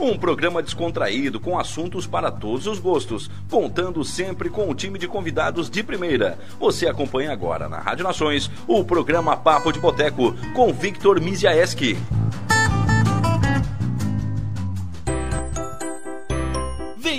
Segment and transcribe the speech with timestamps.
[0.00, 5.08] um programa descontraído com assuntos para todos os gostos, contando sempre com um time de
[5.08, 6.38] convidados de primeira.
[6.58, 11.96] Você acompanha agora na Rádio Nações o programa Papo de Boteco com Victor Miziaeski.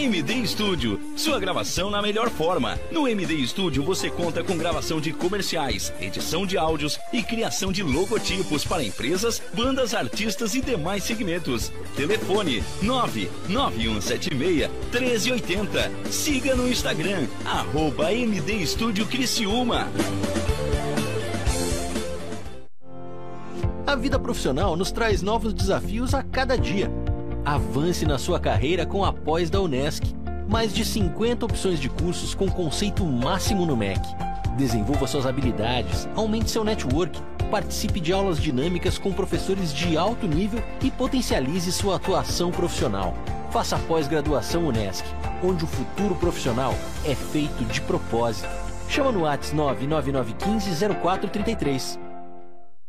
[0.00, 2.80] MD Studio, sua gravação na melhor forma.
[2.90, 7.82] No MD Studio você conta com gravação de comerciais, edição de áudios e criação de
[7.82, 11.70] logotipos para empresas, bandas, artistas e demais segmentos.
[11.94, 15.92] Telefone 99176 1380.
[16.10, 19.86] Siga no Instagram, arroba MD Studio Criciúma.
[23.86, 26.90] A vida profissional nos traz novos desafios a cada dia.
[27.44, 30.14] Avance na sua carreira com a pós da Unesc.
[30.48, 34.00] Mais de 50 opções de cursos com conceito máximo no MEC.
[34.56, 37.18] Desenvolva suas habilidades, aumente seu network,
[37.50, 43.14] participe de aulas dinâmicas com professores de alto nível e potencialize sua atuação profissional.
[43.50, 45.04] Faça pós-graduação Unesc,
[45.42, 46.74] onde o futuro profissional
[47.04, 48.48] é feito de propósito.
[48.88, 52.09] Chama no WhatsApp 99915 0433.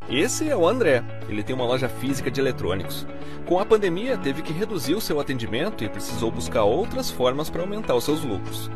[0.10, 1.04] Esse é o André.
[1.30, 3.08] Ele tem uma loja física de eletrônicos.
[3.46, 7.62] Com a pandemia, teve que reduzir o seu atendimento e precisou buscar outras formas para
[7.62, 8.70] aumentar os seus lucros.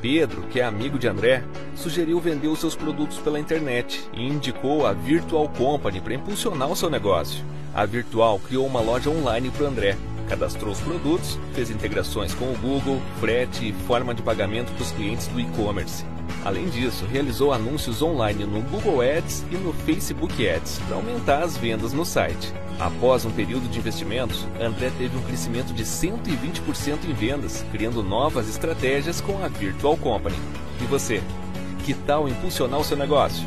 [0.00, 1.44] Pedro, que é amigo de André,
[1.76, 6.76] sugeriu vender os seus produtos pela internet e indicou a Virtual Company para impulsionar o
[6.76, 7.44] seu negócio.
[7.72, 9.96] A Virtual criou uma loja online para André,
[10.28, 14.90] cadastrou os produtos, fez integrações com o Google, frete e forma de pagamento para os
[14.90, 16.04] clientes do e-commerce.
[16.44, 21.56] Além disso, realizou anúncios online no Google Ads e no Facebook Ads para aumentar as
[21.56, 22.52] vendas no site.
[22.80, 28.48] Após um período de investimentos, André teve um crescimento de 120% em vendas, criando novas
[28.48, 30.36] estratégias com a Virtual Company.
[30.80, 31.22] E você?
[31.84, 33.46] Que tal impulsionar o seu negócio?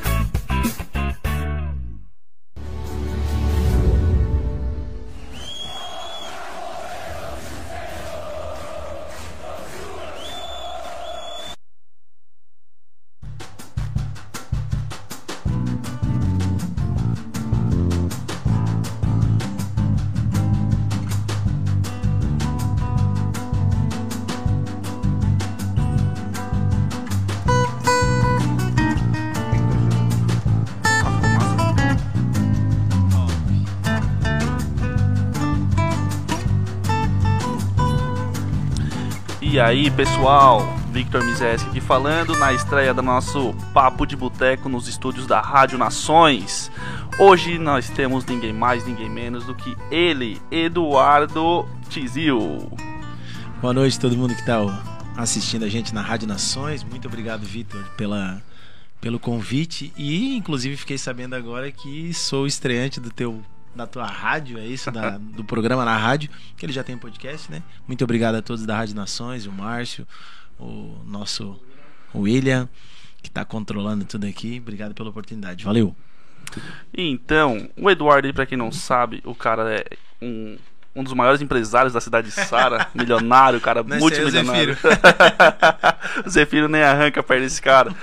[39.41, 40.61] E aí, pessoal?
[40.91, 45.79] Victor Mizeski aqui falando na estreia do nosso Papo de Boteco nos estúdios da Rádio
[45.79, 46.71] Nações.
[47.17, 52.71] Hoje nós temos ninguém mais, ninguém menos do que ele, Eduardo Tizil.
[53.59, 54.59] Boa noite todo mundo que está
[55.17, 56.83] assistindo a gente na Rádio Nações.
[56.83, 58.39] Muito obrigado, Victor, pela,
[59.01, 59.91] pelo convite.
[59.97, 63.41] E inclusive fiquei sabendo agora que sou estreante do teu
[63.75, 64.91] da tua rádio, é isso?
[64.91, 67.63] Da, do programa na rádio, que ele já tem podcast, né?
[67.87, 70.07] Muito obrigado a todos da Rádio Nações, o Márcio,
[70.59, 71.59] o nosso
[72.13, 72.67] William,
[73.21, 74.59] que está controlando tudo aqui.
[74.61, 75.63] Obrigado pela oportunidade.
[75.63, 75.95] Valeu!
[76.93, 79.85] Então, o Eduardo, para quem não sabe, o cara é
[80.21, 80.57] um
[80.95, 84.77] um dos maiores empresários da cidade de Sara, milionário, cara esse multimilionário.
[86.25, 87.93] o Zefiro nem arranca perto desse cara.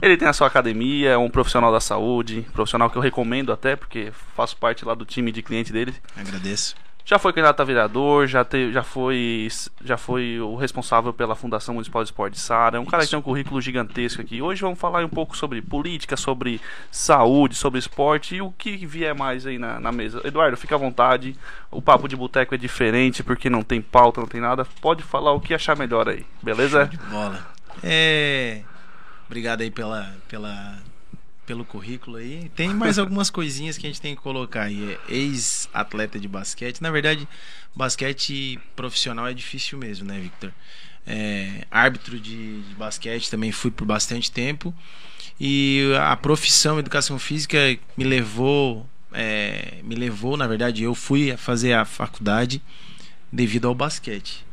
[0.00, 3.76] Ele tem a sua academia, é um profissional da saúde, profissional que eu recomendo até,
[3.76, 5.94] porque faço parte lá do time de cliente dele.
[6.16, 6.76] Agradeço.
[7.08, 9.48] Já foi candidato a vereador, já, te, já, foi,
[9.82, 12.76] já foi o responsável pela Fundação Municipal de Esporte de Sara.
[12.76, 14.42] É um cara que tem um currículo gigantesco aqui.
[14.42, 16.60] Hoje vamos falar um pouco sobre política, sobre
[16.90, 20.20] saúde, sobre esporte e o que vier mais aí na, na mesa.
[20.22, 21.34] Eduardo, fica à vontade.
[21.70, 24.66] O papo de boteco é diferente porque não tem pauta, não tem nada.
[24.82, 26.80] Pode falar o que achar melhor aí, beleza?
[26.80, 27.48] Show de bola.
[27.82, 28.60] É...
[29.26, 30.76] Obrigado aí pela, pela
[31.48, 32.50] pelo currículo aí.
[32.54, 34.98] Tem mais algumas coisinhas que a gente tem que colocar aí.
[35.08, 36.82] É Ex-atleta de basquete.
[36.82, 37.26] Na verdade,
[37.74, 40.52] basquete profissional é difícil mesmo, né, Victor?
[41.06, 44.74] É, árbitro de, de basquete também fui por bastante tempo.
[45.40, 47.58] E a profissão educação física
[47.96, 52.60] me levou, é, me levou, na verdade, eu fui fazer a faculdade
[53.32, 54.44] devido ao basquete,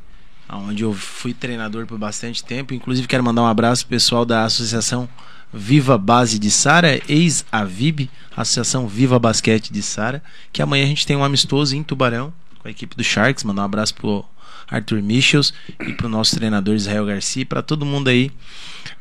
[0.48, 2.74] onde eu fui treinador por bastante tempo.
[2.74, 5.09] Inclusive quero mandar um abraço pessoal da Associação
[5.53, 10.21] Viva Base de Sara, ex-Avib, Associação Viva Basquete de Sara,
[10.51, 13.44] que amanhã a gente tem um amistoso em Tubarão com a equipe do Sharks.
[13.44, 14.25] Mandar um abraço pro
[14.68, 18.31] Arthur Michels e pro nosso treinador Israel Garcia, para todo mundo aí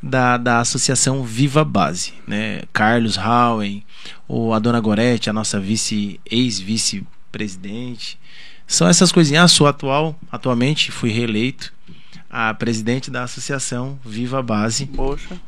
[0.03, 2.63] da, da associação Viva Base, né?
[2.73, 3.85] Carlos Howen,
[4.29, 8.19] ou a dona Gorete, a nossa vice ex-vice-presidente.
[8.67, 9.45] São essas coisinhas.
[9.45, 11.73] Ah, sou atual, atualmente fui reeleito
[12.31, 14.87] a presidente da associação Viva Base.
[14.87, 15.41] Poxa.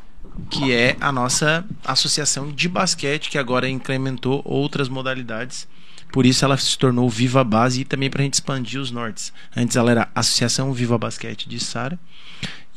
[0.51, 5.67] Que é a nossa associação de basquete, que agora incrementou outras modalidades.
[6.13, 9.33] Por isso ela se tornou Viva Base e também para a gente expandir os nortes.
[9.57, 11.99] Antes ela era Associação Viva Basquete de Sara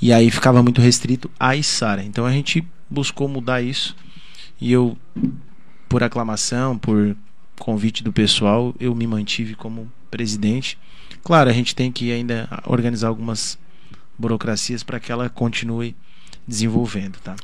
[0.02, 2.04] e aí ficava muito restrito a Isara.
[2.04, 3.96] Então a gente buscou mudar isso.
[4.60, 4.98] E eu,
[5.88, 7.16] por aclamação, por
[7.58, 10.78] convite do pessoal, eu me mantive como presidente.
[11.24, 13.58] Claro, a gente tem que ainda organizar algumas
[14.18, 15.96] burocracias para que ela continue
[16.50, 17.36] desenvolvendo, tá?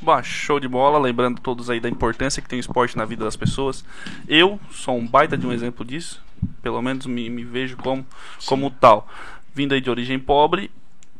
[0.00, 3.24] Bah, show de bola, lembrando todos aí da importância que tem o esporte na vida
[3.24, 3.84] das pessoas.
[4.26, 6.22] Eu sou um baita de um exemplo disso,
[6.62, 8.04] pelo menos me, me vejo como,
[8.46, 9.08] como tal.
[9.54, 10.70] Vindo aí de origem pobre,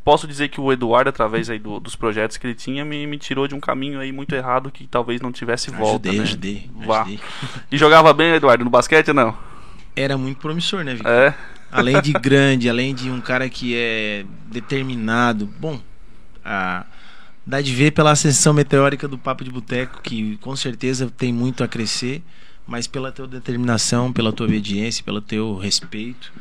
[0.05, 3.17] posso dizer que o Eduardo, através aí do, dos projetos que ele tinha, me, me,
[3.17, 6.11] tirou de um caminho aí muito errado que talvez não tivesse volta.
[6.11, 6.23] Ajudei, né?
[6.23, 7.01] ajudei, Vá.
[7.03, 7.21] ajudei.
[7.71, 9.37] E jogava bem, Eduardo, no basquete ou não?
[9.97, 11.11] Era muito promissor, né, Victor?
[11.11, 11.35] É.
[11.71, 15.47] Além de grande, além de um cara que é determinado.
[15.59, 15.81] Bom,
[16.45, 16.85] a,
[17.47, 21.65] dá de ver pela ascensão meteórica do Papo de Boteco, que com certeza tem muito
[21.65, 22.23] a crescer,
[22.67, 26.33] mas pela tua determinação, pela tua obediência, pelo teu respeito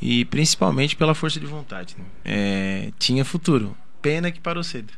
[0.00, 1.96] e principalmente pela força de vontade.
[1.98, 2.04] né?
[2.24, 3.76] É, tinha futuro.
[4.02, 4.92] Pena que parou cedo.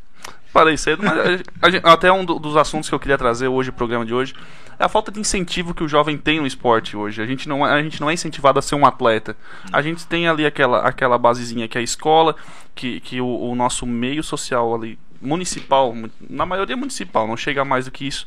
[0.57, 1.43] Parei cedo, mas
[1.85, 4.35] a- até um do- dos assuntos que eu queria trazer hoje, no programa de hoje,
[4.79, 7.21] é a falta de incentivo que o jovem tem no esporte hoje.
[7.21, 9.37] A gente não, é- a gente não é incentivado a ser um atleta.
[9.73, 12.35] A gente tem ali aquela, aquela basezinha que é a escola,
[12.75, 17.65] que, que o, o nosso meio social ali, municipal, mu- na maioria municipal, não chega
[17.65, 18.27] mais do que isso,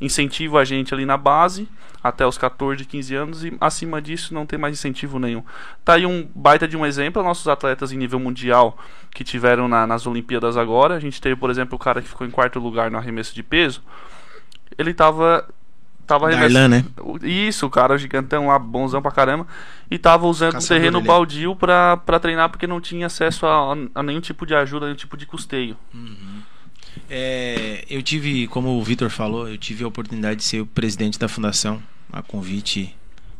[0.00, 1.68] incentiva a gente ali na base,
[2.02, 5.42] até os 14, 15 anos, e acima disso não tem mais incentivo nenhum.
[5.84, 8.78] Tá aí um baita de um exemplo, nossos atletas em nível mundial
[9.14, 10.94] que tiveram na- nas Olimpíadas agora.
[10.94, 13.42] A gente teve, por exemplo, o cara que ficou em quarto lugar no arremesso de
[13.42, 13.82] peso.
[14.78, 15.46] Ele tava.
[16.06, 16.84] Tava Darlan, né?
[17.00, 19.46] o- Isso, o cara gigantão lá, bonzão pra caramba.
[19.88, 23.76] E tava usando um Caçador terreno baldio pra, pra treinar porque não tinha acesso a,
[23.94, 25.76] a nenhum tipo de ajuda, nenhum tipo de custeio.
[27.08, 31.18] É, eu tive, como o Vitor falou, eu tive a oportunidade de ser o presidente
[31.18, 31.82] da fundação,
[32.12, 32.94] a convite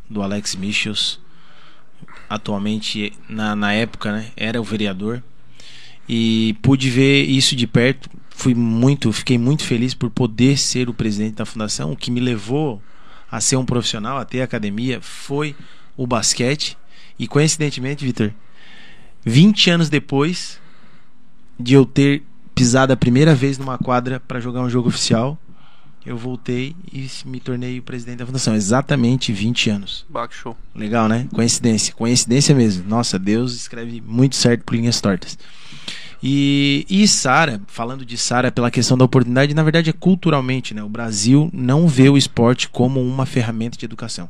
[0.09, 1.19] do Alex Michels.
[2.29, 5.23] Atualmente, na, na época, né, era o vereador.
[6.07, 8.09] E pude ver isso de perto.
[8.29, 11.91] Fui muito, fiquei muito feliz por poder ser o presidente da fundação.
[11.91, 12.81] O que me levou
[13.31, 15.55] a ser um profissional, a ter academia, foi
[15.95, 16.77] o basquete.
[17.17, 18.33] E coincidentemente, Vitor,
[19.23, 20.59] 20 anos depois
[21.59, 22.23] de eu ter
[22.61, 25.35] pisado a primeira vez numa quadra para jogar um jogo oficial,
[26.05, 28.53] eu voltei e me tornei o presidente da fundação.
[28.53, 30.05] Exatamente 20 anos.
[30.07, 30.55] Back show.
[30.75, 31.27] Legal, né?
[31.33, 31.91] Coincidência.
[31.95, 32.87] Coincidência mesmo.
[32.87, 35.39] Nossa, Deus escreve muito certo por linhas tortas.
[36.21, 40.83] E, e Sara, falando de Sara pela questão da oportunidade, na verdade é culturalmente, né?
[40.83, 44.29] O Brasil não vê o esporte como uma ferramenta de educação.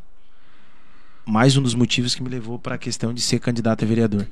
[1.25, 4.25] Mais um dos motivos que me levou para a questão de ser candidato a vereador.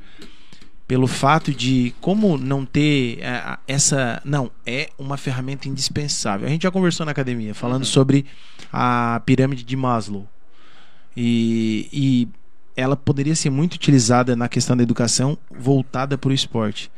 [0.90, 4.20] Pelo fato de como não ter é, essa.
[4.26, 6.48] Não, é uma ferramenta indispensável.
[6.48, 8.26] A gente já conversou na academia falando sobre
[8.74, 10.28] a pirâmide de Maslow.
[11.16, 12.28] E, e
[12.76, 16.90] ela poderia ser muito utilizada na questão da educação voltada para o esporte.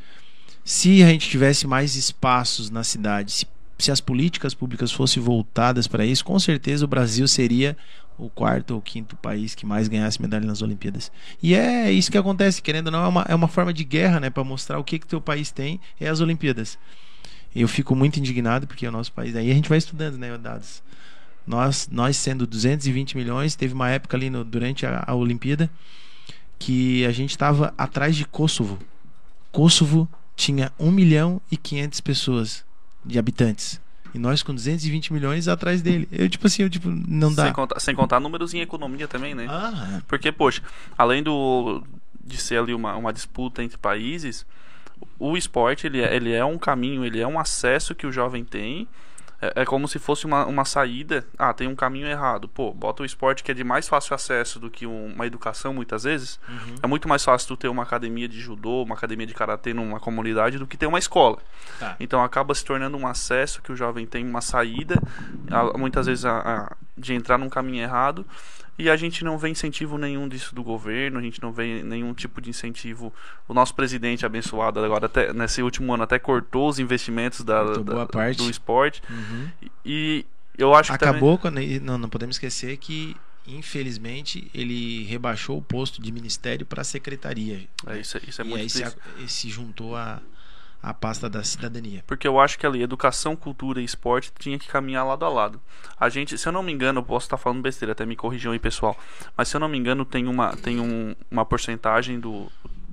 [0.63, 5.85] Se a gente tivesse mais espaços na cidade, se, se as políticas públicas fossem voltadas
[5.85, 7.75] para isso, com certeza o Brasil seria
[8.21, 11.11] o quarto ou quinto país que mais ganhasse medalha nas Olimpíadas.
[11.41, 14.19] E é isso que acontece, querendo ou não, é uma, é uma forma de guerra,
[14.19, 16.77] né, para mostrar o que que teu país tem é as Olimpíadas.
[17.55, 20.83] Eu fico muito indignado porque o nosso país, aí a gente vai estudando, né, dados.
[21.45, 25.69] Nós, nós sendo 220 milhões, teve uma época ali no, durante a, a Olimpíada
[26.59, 28.77] que a gente estava atrás de Kosovo.
[29.51, 32.63] Kosovo tinha 1 milhão e 500 pessoas
[33.03, 33.81] de habitantes.
[34.13, 36.07] E nós com 220 milhões atrás dele.
[36.11, 37.45] Eu, tipo assim, eu, tipo, não dá.
[37.45, 39.47] Sem contar, sem contar números em economia também, né?
[39.49, 40.61] Ah, Porque, poxa,
[40.97, 41.83] além do
[42.23, 44.45] de ser ali uma, uma disputa entre países,
[45.19, 48.43] o esporte ele é, ele é um caminho, ele é um acesso que o jovem
[48.43, 48.87] tem
[49.41, 51.25] É, é como se fosse uma, uma saída.
[51.37, 52.47] Ah, tem um caminho errado.
[52.47, 55.73] Pô, bota o esporte que é de mais fácil acesso do que um- uma educação,
[55.73, 56.39] muitas vezes.
[56.47, 56.75] Uhum.
[56.83, 59.99] É muito mais fácil tu ter uma academia de judô, uma academia de karatê numa
[59.99, 61.39] comunidade do que ter uma escola.
[61.79, 61.95] Tá.
[61.99, 65.01] Então acaba se tornando um acesso que o jovem tem uma saída,
[65.49, 68.25] a- muitas vezes a- a- de entrar num caminho errado.
[68.79, 72.13] E a gente não vê incentivo nenhum disso do governo, a gente não vê nenhum
[72.13, 73.13] tipo de incentivo.
[73.47, 77.79] O nosso presidente abençoado agora até nesse último ano até cortou os investimentos da, da-
[77.83, 78.37] boa parte.
[78.37, 79.03] do esporte.
[79.09, 79.49] Uhum.
[79.85, 80.25] E
[80.57, 81.59] eu acho que também- Acabou quando.
[81.61, 83.15] e Não, não podemos esquecer que,
[83.45, 87.67] infelizmente, ele rebaixou o posto de ministério para secretaria.
[87.87, 88.83] É, isso, é- isso é e muito aí se,
[89.27, 90.21] se juntou a,
[90.81, 92.03] a pasta da cidadania.
[92.07, 95.61] Porque eu acho que ali, educação, cultura e esporte tinha que caminhar lado a lado.
[95.99, 98.51] A gente, se eu não me engano, eu posso estar falando besteira, até me corrijam
[98.51, 98.97] aí, pessoal.
[99.37, 102.51] Mas se eu não me engano, tem uma, tem um, uma porcentagem do,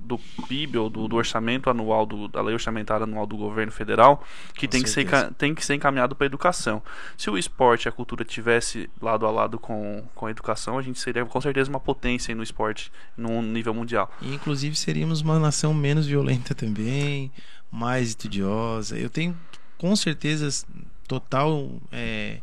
[0.09, 4.23] do PIB ou do, do orçamento anual, do, da lei orçamentária anual do governo federal,
[4.55, 6.81] que Com tem que, ser, tem que ser encaminhado para a educação.
[7.15, 10.81] Se o esporte e a cultura tivesse lado a lado com, com a educação, a
[10.81, 14.11] gente seria com certeza uma potência no esporte, num nível mundial.
[14.19, 17.31] E, inclusive, seríamos uma nação menos violenta também,
[17.71, 18.97] mais estudiosa.
[18.97, 19.37] Eu tenho,
[19.77, 20.65] com certeza,
[21.07, 21.69] total.
[21.91, 22.39] é,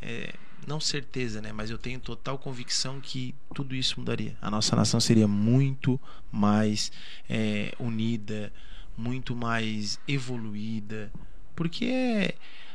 [0.00, 0.34] é,
[0.66, 1.50] não certeza, né?
[1.50, 4.36] Mas eu tenho total convicção que tudo isso mudaria.
[4.40, 5.98] A nossa nação seria muito
[6.30, 6.92] mais
[7.28, 8.52] é, unida,
[8.96, 11.10] muito mais evoluída.
[11.56, 12.34] Porque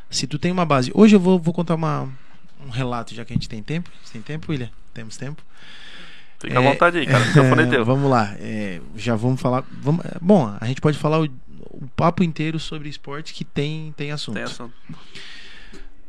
[0.10, 0.91] se tu tem uma base.
[0.93, 2.10] Hoje eu vou, vou contar uma,
[2.65, 3.89] um relato, já que a gente tem tempo.
[4.12, 4.69] Tem tempo, William?
[4.93, 5.43] Temos tempo?
[6.39, 7.24] Fica à É, vontade aí, cara.
[7.24, 7.86] É teu.
[7.86, 8.36] Vamos lá.
[8.39, 9.63] é, já vamos falar.
[9.72, 11.29] Vamos, é, bom, a gente pode falar o,
[11.70, 14.36] o papo inteiro sobre esporte que tem, tem assunto.
[14.36, 14.74] Tem assunto.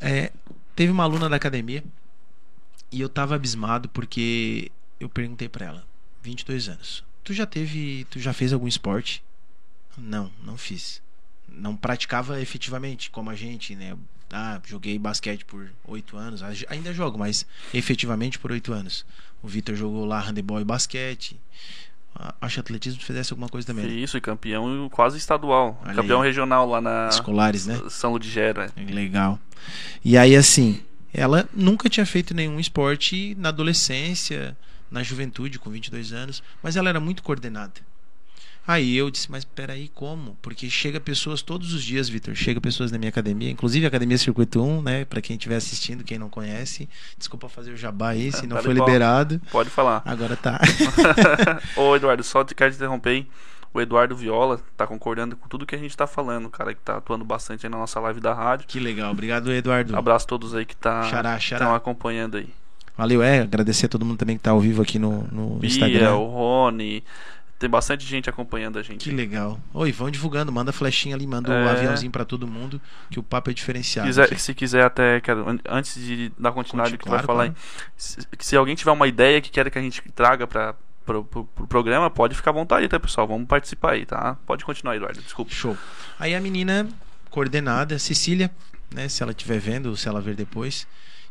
[0.00, 0.32] É,
[0.74, 1.82] teve uma aluna da academia
[2.90, 4.70] e eu tava abismado porque
[5.00, 5.86] eu perguntei pra ela,
[6.22, 7.04] 22 anos.
[7.22, 9.22] Tu já teve, tu já fez algum esporte?
[9.96, 11.02] Não, não fiz.
[11.48, 13.96] Não praticava efetivamente como a gente, né?
[14.30, 19.06] Ah, joguei basquete por oito anos, ainda jogo, mas efetivamente por oito anos.
[19.42, 21.40] O Vitor jogou lá handebol e basquete.
[22.40, 23.86] Acho que atletismo fizesse alguma coisa também.
[23.86, 23.92] né?
[23.92, 25.80] Isso, e campeão quase estadual.
[25.84, 26.28] Olha campeão aí.
[26.28, 27.80] regional lá na Escolares, né?
[27.90, 28.70] São Ludigera.
[28.76, 29.38] Legal.
[30.04, 30.80] E aí, assim,
[31.12, 34.56] ela nunca tinha feito nenhum esporte na adolescência,
[34.90, 37.74] na juventude, com 22 anos, mas ela era muito coordenada.
[38.66, 40.38] Aí eu disse, mas peraí, como?
[40.40, 44.16] Porque chega pessoas todos os dias, Vitor, chega pessoas na minha academia, inclusive a Academia
[44.16, 45.04] Circuito 1, né?
[45.04, 48.62] Pra quem estiver assistindo, quem não conhece, desculpa fazer o jabá aí, se não Tá
[48.62, 49.38] foi liberado.
[49.50, 50.00] Pode falar.
[50.06, 50.58] Agora tá.
[51.76, 53.26] Ô, Eduardo, só te quero te interromper aí.
[53.72, 56.80] O Eduardo Viola tá concordando com tudo que a gente tá falando, o cara que
[56.80, 58.66] tá atuando bastante aí na nossa live da rádio.
[58.68, 59.10] que legal.
[59.10, 59.96] Obrigado, Eduardo.
[59.96, 62.48] Abraço a todos aí que tá estão acompanhando aí.
[62.96, 63.40] Valeu, é.
[63.40, 66.14] Agradecer a todo mundo também que tá ao vivo aqui no, no Bia, Instagram.
[66.14, 67.02] o Rony.
[67.58, 69.08] Tem bastante gente acompanhando a gente.
[69.08, 69.58] Que legal.
[69.72, 71.70] Oi, vão divulgando, manda flechinha ali, manda o É.
[71.70, 72.80] aviãozinho pra todo mundo,
[73.10, 74.08] que o papo é diferenciado.
[74.08, 77.26] Quiser- se quiser até, quero, an- antes de dar continuidade Conte- que tu vai claro,
[77.26, 77.60] falar claro.
[77.96, 80.74] se, se alguém tiver uma ideia que quer que a gente traga para
[81.06, 83.26] pro, pro, pro programa, pode ficar à vontade, tá, pessoal?
[83.28, 84.36] Vamos participar aí, tá?
[84.46, 85.52] Pode continuar, Eduardo, desculpa.
[85.52, 85.76] Show.
[86.18, 86.88] Aí a menina
[87.30, 88.50] coordenada, Cecília,
[88.92, 90.86] né, se ela estiver vendo, ou se ela ver depois,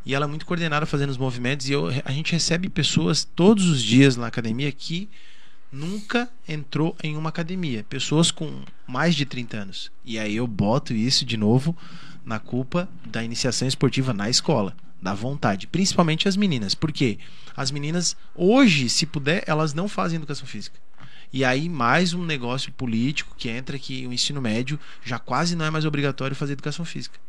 [0.05, 3.67] e ela é muito coordenada fazendo os movimentos, e eu, a gente recebe pessoas todos
[3.67, 5.09] os dias na academia que
[5.73, 9.91] nunca entrou em uma academia, pessoas com mais de 30 anos.
[10.05, 11.75] E aí eu boto isso de novo
[12.23, 17.17] na culpa da iniciação esportiva na escola, da vontade, principalmente as meninas, porque
[17.57, 20.79] as meninas hoje, se puder, elas não fazem educação física.
[21.33, 25.65] E aí mais um negócio político que entra que o ensino médio já quase não
[25.65, 27.19] é mais obrigatório fazer educação física.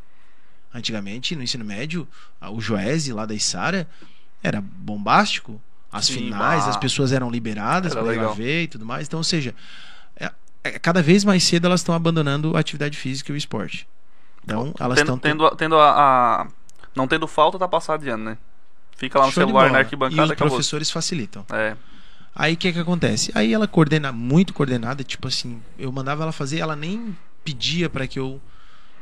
[0.72, 2.06] Antigamente, no ensino médio,
[2.42, 3.88] o Joese lá da Isara
[4.42, 5.60] era bombástico.
[5.94, 6.70] As Sim, finais, bah.
[6.70, 9.06] as pessoas eram liberadas Era para ir ver e tudo mais.
[9.06, 9.54] Então, ou seja,
[10.16, 10.32] é-
[10.64, 13.86] é- cada vez mais cedo elas estão abandonando a atividade física e o esporte.
[14.44, 16.48] Então, elas tendo, estão tendo, a- tendo a, a-
[16.94, 18.38] Não tendo falta, tá passado de ano, né?
[18.96, 20.50] Fica lá no Show celular, na E arquibancada, os acabou.
[20.50, 21.44] professores facilitam.
[21.52, 21.76] É,
[22.36, 23.30] Aí o que que acontece?
[23.34, 28.06] Aí ela coordena, muito coordenada, tipo assim, eu mandava ela fazer, ela nem pedia pra
[28.08, 28.40] que eu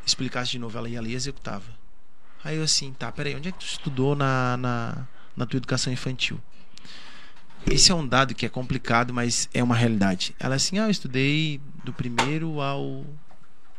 [0.05, 1.65] explicasse de novo, ela ia ali e executava.
[2.45, 4.99] Aí eu assim, tá, peraí, onde é que tu estudou na, na,
[5.37, 6.39] na tua educação infantil?
[7.67, 10.35] Esse é um dado que é complicado, mas é uma realidade.
[10.39, 13.07] Ela assim, ah, eu estudei do primeiro ao.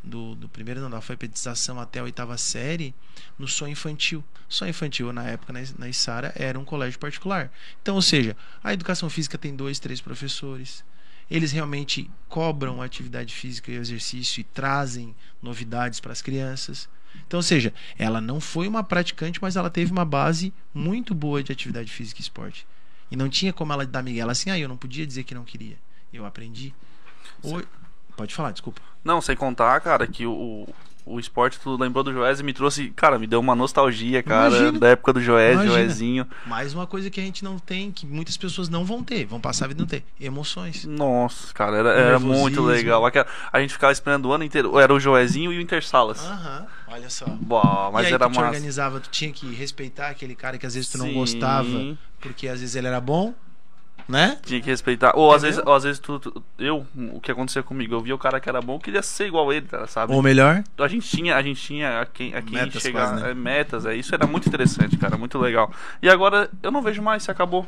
[0.03, 2.93] Do, do primeiro não, da alfabetização até a oitava série
[3.39, 4.21] no sonho infantil.
[4.49, 7.49] Sonho infantil, na época, na, na Isara, era um colégio particular.
[7.81, 10.83] Então, ou seja, a educação física tem dois, três professores.
[11.31, 16.89] Eles realmente cobram atividade física e exercício e trazem novidades para as crianças.
[17.25, 21.41] Então, ou seja, ela não foi uma praticante, mas ela teve uma base muito boa
[21.41, 22.67] de atividade física e esporte.
[23.11, 25.43] E não tinha como ela dar miguel assim, ah, eu não podia dizer que não
[25.43, 25.77] queria.
[26.11, 26.73] Eu aprendi.
[27.43, 27.65] Oi.
[28.15, 28.81] Pode falar, desculpa.
[29.03, 30.67] Não, sem contar, cara, que o,
[31.05, 34.55] o esporte, tu lembrou do Joés e me trouxe, cara, me deu uma nostalgia, cara,
[34.55, 34.79] Imagina.
[34.79, 35.73] da época do Joés, Imagina.
[35.75, 36.27] Joézinho.
[36.45, 39.39] Mais uma coisa que a gente não tem, que muitas pessoas não vão ter, vão
[39.39, 40.03] passar a vida não ter.
[40.19, 40.85] Emoções.
[40.85, 43.03] Nossa, cara, era, era muito legal.
[43.51, 44.79] A gente ficava esperando o ano inteiro.
[44.79, 46.19] Era o Joézinho e o Intersalas.
[46.25, 47.25] Aham, olha só.
[47.41, 48.47] Bah, mas e aí era tu te massa.
[48.47, 51.13] organizava, tu tinha que respeitar aquele cara que às vezes tu não Sim.
[51.13, 53.33] gostava, porque às vezes ele era bom,
[54.07, 54.37] né?
[54.45, 55.13] Tinha que respeitar.
[55.15, 58.13] Ou às vezes, ou, às vezes tu, tu- eu, o que acontecia comigo, eu via
[58.15, 60.13] o cara que era bom, queria ser igual ele, tá, sabe?
[60.13, 63.23] Ou melhor, A gente tinha, a gente tinha a quem, a quem Metas chegar, quase,
[63.23, 63.31] né?
[63.31, 65.71] é, metas, é, isso era muito interessante, cara, muito legal.
[66.01, 67.65] E agora eu não vejo mais, se acabou.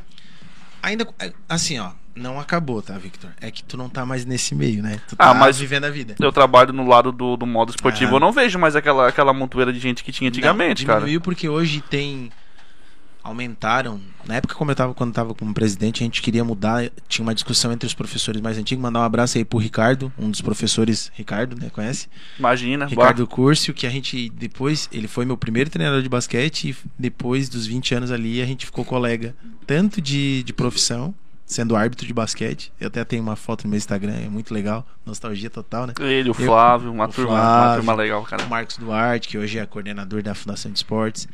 [0.84, 1.08] ainda
[1.50, 3.30] assim, ó, não acabou, tá, Victor?
[3.42, 5.02] É que tu não tá mais nesse meio, né?
[5.08, 6.16] Tu Ah, tá mas- vivendo a vida.
[6.20, 8.16] Eu trabalho no lado do, do modo esportivo, Ah.
[8.16, 11.00] eu não vejo mais aquela, aquela montoeira de gente que tinha antigamente, não, cara.
[11.00, 12.32] diminuiu porque hoje tem
[13.26, 14.00] aumentaram.
[14.26, 17.24] Na época como eu tava quando eu tava como presidente, a gente queria mudar, tinha
[17.24, 20.42] uma discussão entre os professores mais antigos, mandar um abraço aí pro Ricardo, um dos
[20.42, 22.08] professores, Ricardo, né, conhece?
[22.38, 26.76] Imagina, Ricardo Curcio, que a gente depois, ele foi meu primeiro treinador de basquete e
[26.98, 31.14] depois dos 20 anos ali a gente ficou colega, tanto de, de profissão,
[31.46, 32.74] sendo árbitro de basquete.
[32.80, 35.94] Eu até tenho uma foto no meu Instagram, é muito legal, nostalgia total, né?
[36.00, 38.44] ele, o Flávio, uma, o turma, uma Flávio, turma legal, cara.
[38.44, 41.28] o Marcos Duarte, que hoje é coordenador da Fundação de Esportes.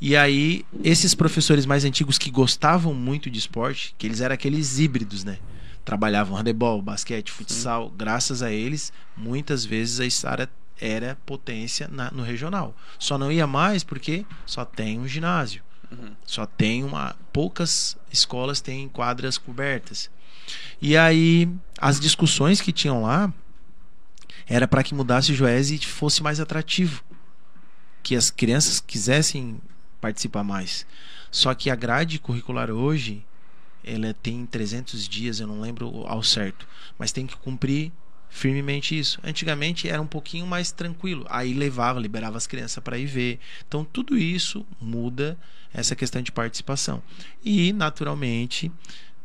[0.00, 4.78] E aí, esses professores mais antigos que gostavam muito de esporte, que eles eram aqueles
[4.78, 5.38] híbridos, né?
[5.84, 7.90] Trabalhavam handebol, basquete, futsal.
[7.96, 12.74] Graças a eles, muitas vezes a Estara era potência na- no regional.
[12.98, 15.62] Só não ia mais porque só tem um ginásio.
[16.24, 17.16] Só tem uma.
[17.32, 20.10] Poucas escolas têm quadras cobertas.
[20.80, 23.32] E aí, as discussões que tinham lá
[24.46, 27.02] era para que mudasse o Joés e fosse mais atrativo.
[28.02, 29.60] Que as crianças quisessem
[30.00, 30.86] participar mais.
[31.30, 33.24] Só que a grade curricular hoje,
[33.82, 36.66] ela tem 300 dias, eu não lembro ao certo,
[36.98, 37.92] mas tem que cumprir
[38.28, 39.18] firmemente isso.
[39.24, 43.38] Antigamente era um pouquinho mais tranquilo, aí levava, liberava as crianças para ir ver.
[43.66, 45.38] Então tudo isso muda
[45.72, 47.02] essa questão de participação.
[47.44, 48.70] E naturalmente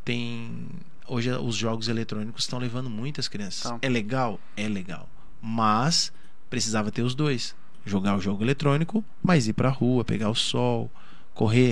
[0.04, 0.68] tem
[1.08, 3.66] hoje os jogos eletrônicos estão levando muitas crianças.
[3.66, 3.80] Então.
[3.82, 5.10] É legal, é legal,
[5.42, 6.12] mas
[6.50, 7.56] precisava ter os dois.
[7.84, 10.92] Jogar o jogo eletrônico, mas ir pra rua, pegar o sol,
[11.34, 11.70] correr,